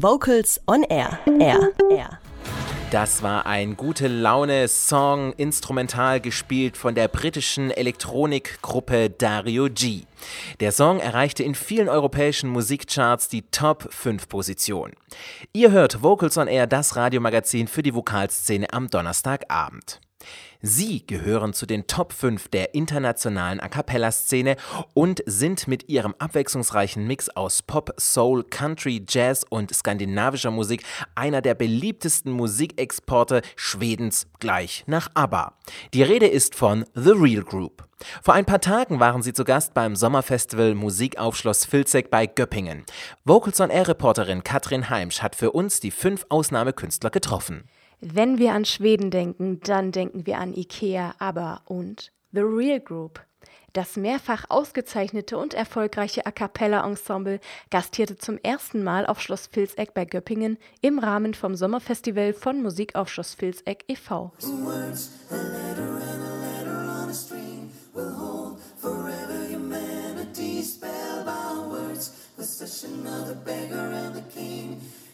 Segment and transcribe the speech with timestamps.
[0.00, 1.18] Vocals on Air.
[1.40, 1.72] Air.
[1.90, 2.20] Air.
[2.92, 10.02] Das war ein gute Laune-Song, instrumental gespielt von der britischen Elektronikgruppe Dario G.
[10.60, 14.92] Der Song erreichte in vielen europäischen Musikcharts die Top 5 Position.
[15.52, 20.00] Ihr hört Vocals on Air, das Radiomagazin für die Vokalszene am Donnerstagabend.
[20.60, 24.56] Sie gehören zu den Top 5 der internationalen A cappella-Szene
[24.92, 30.82] und sind mit ihrem abwechslungsreichen Mix aus Pop, Soul, Country, Jazz und skandinavischer Musik
[31.14, 35.54] einer der beliebtesten Musikexporte Schwedens gleich nach ABBA.
[35.94, 37.86] Die Rede ist von The Real Group.
[38.22, 42.26] Vor ein paar Tagen waren sie zu Gast beim Sommerfestival Musik auf Schloss Filzek bei
[42.26, 42.84] Göppingen.
[43.24, 47.68] Vocals on Air Reporterin Katrin Heimsch hat für uns die fünf Ausnahmekünstler getroffen.
[48.00, 53.20] Wenn wir an Schweden denken, dann denken wir an IKEA, aber und The Real Group.
[53.72, 59.94] Das mehrfach ausgezeichnete und erfolgreiche A cappella Ensemble gastierte zum ersten Mal auf Schloss Vilseck
[59.94, 64.32] bei Göppingen im Rahmen vom Sommerfestival von Musik auf Schloss Vilseck e.V.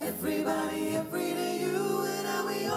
[0.00, 1.27] Everybody, every day, you and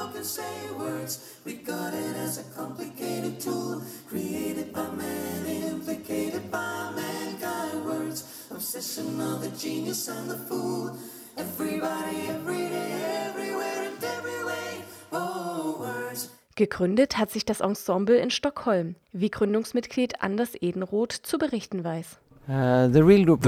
[0.01, 1.37] All can say words.
[1.45, 7.85] Regarded as a complicated tool, created by man, implicated by mankind.
[7.85, 10.97] Words, obsession of the genius and the fool.
[11.37, 12.93] Everybody, every day,
[13.27, 14.83] everywhere and every way.
[15.11, 16.29] Oh, words.
[16.55, 22.20] Gegründet hat sich das Ensemble in Stockholm, wie Gründungsmitglied Anders Edenroth zu berichten weiß.
[22.47, 23.45] Uh, The Real Group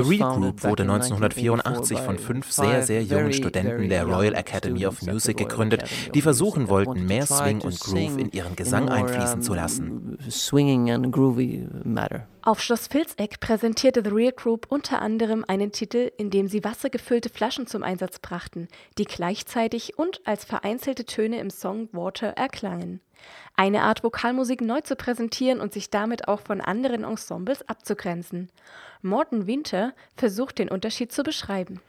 [0.63, 6.21] wurde 1984 von fünf sehr, sehr jungen Studenten der Royal Academy of Music gegründet, die
[6.21, 10.17] versuchen wollten, mehr Swing und Groove in ihren Gesang einfließen zu lassen.
[12.45, 17.29] Auf Schloss Vilseck präsentierte The Real Group unter anderem einen Titel, in dem sie wassergefüllte
[17.29, 22.99] Flaschen zum Einsatz brachten, die gleichzeitig und als vereinzelte Töne im Song Water erklangen
[23.55, 28.49] eine Art Vokalmusik neu zu präsentieren und sich damit auch von anderen Ensembles abzugrenzen.
[29.01, 31.81] Morten Winter versucht den Unterschied zu beschreiben.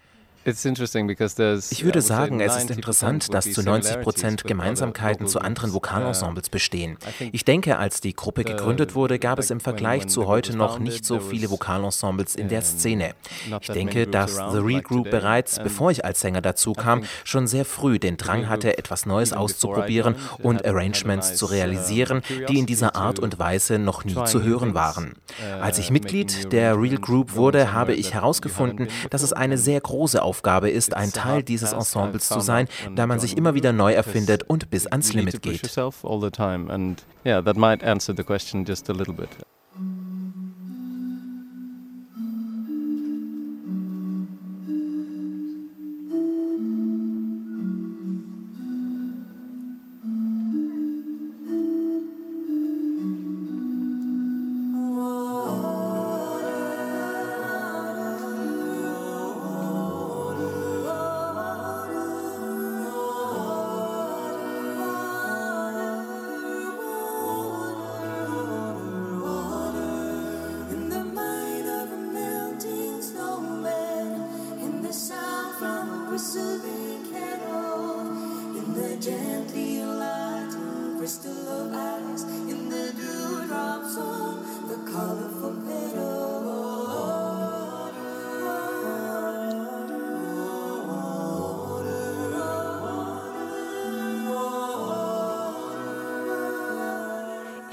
[1.71, 6.99] Ich würde sagen, es ist interessant, dass zu 90 Prozent Gemeinsamkeiten zu anderen Vokalensembles bestehen.
[7.33, 11.07] Ich denke, als die Gruppe gegründet wurde, gab es im Vergleich zu heute noch nicht
[11.07, 13.15] so viele Vokalensembles in der Szene.
[13.61, 17.65] Ich denke, dass The Real Group bereits, bevor ich als Sänger dazu kam, schon sehr
[17.65, 23.19] früh den Drang hatte, etwas Neues auszuprobieren und Arrangements zu realisieren, die in dieser Art
[23.19, 25.15] und Weise noch nie zu hören waren.
[25.61, 30.21] Als ich Mitglied der Real Group wurde, habe ich herausgefunden, dass es eine sehr große
[30.21, 33.93] Aufgabe Aufgabe ist, ein Teil dieses Ensembles zu sein, da man sich immer wieder neu
[33.93, 35.63] erfindet und bis ans Limit geht.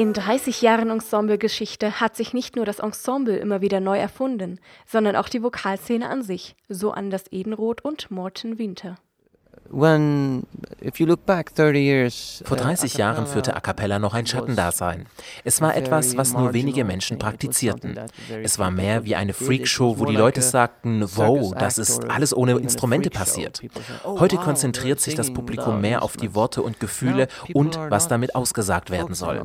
[0.01, 5.15] In 30 Jahren Ensemblegeschichte hat sich nicht nur das Ensemble immer wieder neu erfunden, sondern
[5.15, 8.95] auch die Vokalszene an sich, so Anders Edenroth und Morten Winter.
[12.45, 15.05] Vor 30 uh, Jahren führte A Cappella noch ein Schattendasein.
[15.45, 17.97] Es war etwas, was nur wenige Menschen praktizierten.
[18.43, 22.57] Es war mehr wie eine Freakshow, wo die Leute sagten, wow, das ist alles ohne
[22.57, 23.61] Instrumente passiert.
[24.03, 28.35] Oh, Heute konzentriert sich das Publikum mehr auf die Worte und Gefühle und was damit
[28.35, 29.41] ausgesagt werden soll.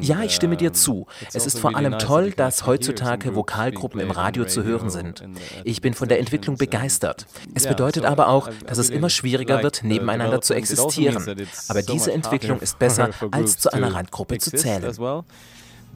[0.00, 1.06] Ja, ich stimme dir zu.
[1.32, 5.24] Es ist vor allem toll, dass heutzutage Vokalgruppen im Radio zu hören sind.
[5.64, 7.26] Ich bin von der Entwicklung begeistert.
[7.54, 11.24] Es bedeutet aber auch, dass es immer schwieriger wird, nebeneinander zu also existieren.
[11.68, 14.94] Aber diese Entwicklung ist besser, als zu einer Randgruppe zu zählen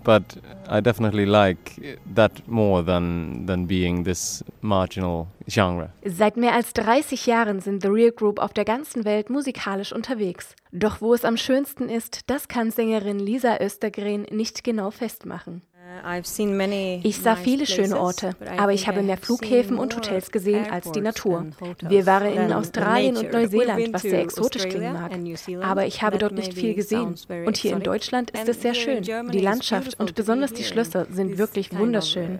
[0.05, 0.23] but
[0.69, 5.91] I definitely like that more than, than being this marginal genre.
[6.05, 10.55] Seit mehr als 30 Jahren sind The Real Group auf der ganzen Welt musikalisch unterwegs.
[10.73, 15.62] Doch wo es am schönsten ist, das kann Sängerin Lisa Östergren nicht genau festmachen.
[17.03, 21.00] Ich sah viele schöne Orte, aber ich habe mehr Flughäfen und Hotels gesehen als die
[21.00, 21.47] Natur.
[21.81, 25.12] Wir waren in Australien und Neuseeland, was sehr exotisch klingen mag.
[25.62, 27.15] Aber ich habe dort nicht viel gesehen.
[27.47, 29.03] Und hier in Deutschland ist es sehr schön.
[29.03, 32.39] Die Landschaft und besonders die Schlösser sind wirklich wunderschön.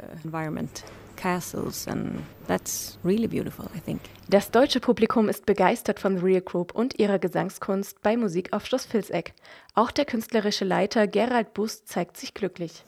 [4.29, 8.67] Das deutsche Publikum ist begeistert von The Real Group und ihrer Gesangskunst bei Musik auf
[8.67, 9.35] Schloss Vilseck.
[9.75, 12.85] Auch der künstlerische Leiter Gerald Bust zeigt sich glücklich.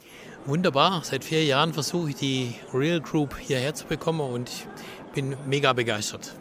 [0.47, 1.03] Wunderbar.
[1.05, 4.67] Seit vier Jahren versuche ich die Real Group hierher zu bekommen und ich
[5.15, 6.35] bin mega begeistert.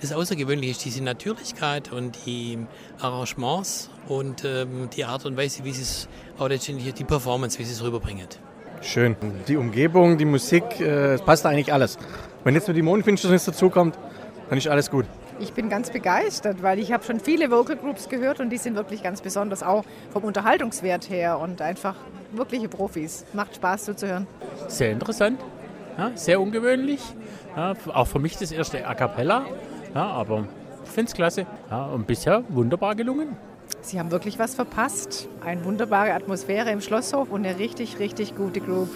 [0.00, 2.58] Das Außergewöhnliche ist diese Natürlichkeit und die
[2.98, 6.08] Arrangements und ähm, die Art und Weise, wie sie es
[6.38, 8.26] auch letztendlich die Performance, wie sie es rüberbringen.
[8.82, 9.14] Schön.
[9.46, 11.98] Die Umgebung, die Musik, äh, es passt eigentlich alles.
[12.44, 13.98] Wenn jetzt nur die Mondfinsternis dazukommt,
[14.48, 15.04] dann ist alles gut.
[15.38, 18.74] Ich bin ganz begeistert, weil ich habe schon viele Vocal Groups gehört und die sind
[18.76, 21.94] wirklich ganz besonders, auch vom Unterhaltungswert her und einfach
[22.32, 23.24] wirkliche Profis.
[23.32, 24.26] Macht Spaß zuzuhören.
[24.68, 25.40] Sehr interessant,
[25.96, 27.00] ja, sehr ungewöhnlich.
[27.56, 29.46] Ja, auch für mich das erste A Cappella,
[29.94, 30.46] ja, aber
[30.84, 33.36] ich finde es klasse ja, und bisher wunderbar gelungen.
[33.82, 35.28] Sie haben wirklich was verpasst.
[35.44, 38.90] Eine wunderbare Atmosphäre im Schlosshof und eine richtig, richtig gute Group.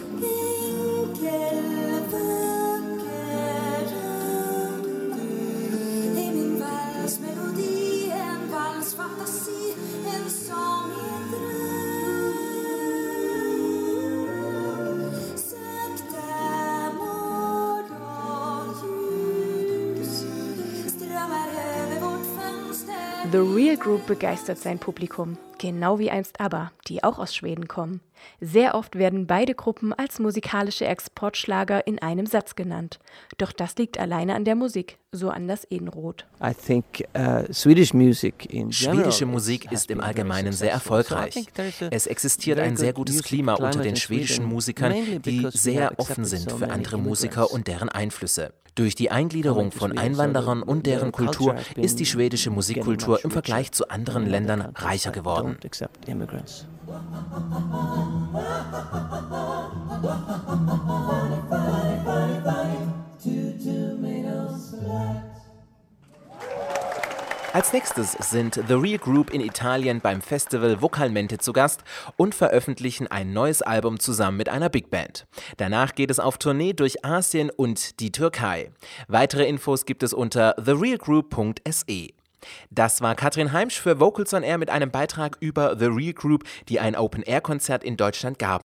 [23.33, 28.01] The Real Group begeistert sein Publikum, genau wie einst ABBA, die auch aus Schweden kommen.
[28.41, 32.99] Sehr oft werden beide Gruppen als musikalische Exportschlager in einem Satz genannt.
[33.39, 36.27] Doch das liegt alleine an der Musik, so Anders Edenroth.
[36.41, 36.53] Uh,
[37.53, 41.47] Schwedische Musik ist im Allgemeinen sehr erfolgreich.
[41.91, 46.71] Es existiert ein sehr gutes Klima unter den schwedischen Musikern, die sehr offen sind für
[46.71, 48.53] andere Musiker und deren Einflüsse.
[48.75, 53.89] Durch die Eingliederung von Einwanderern und deren Kultur ist die schwedische Musikkultur im Vergleich zu
[53.89, 55.57] anderen Ländern reicher geworden.
[67.55, 71.85] Als nächstes sind The Real Group in Italien beim Festival Vocalmente zu Gast
[72.17, 75.25] und veröffentlichen ein neues Album zusammen mit einer Big Band.
[75.57, 78.73] Danach geht es auf Tournee durch Asien und die Türkei.
[79.07, 82.24] Weitere Infos gibt es unter therealgroup.se.
[82.71, 86.45] Das war Katrin Heimsch für Vocals on Air mit einem Beitrag über The Real Group,
[86.69, 88.65] die ein Open-Air-Konzert in Deutschland gab.